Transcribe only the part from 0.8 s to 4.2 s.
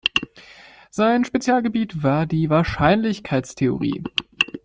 Sein Spezialgebiet war die Wahrscheinlichkeitstheorie.